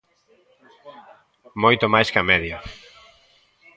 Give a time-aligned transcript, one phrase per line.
[1.63, 2.57] Moito máis que a media.